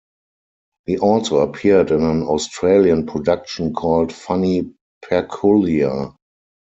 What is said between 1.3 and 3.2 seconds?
appeared in an Australian